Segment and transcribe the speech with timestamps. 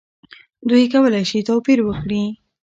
[0.69, 2.23] دوی کولی شي توپیر وکړي.